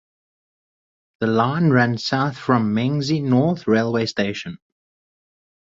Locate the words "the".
1.19-1.27